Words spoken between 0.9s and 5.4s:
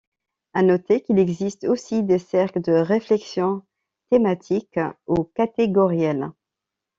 qu'il existe aussi des cercles de réflexion thématique ou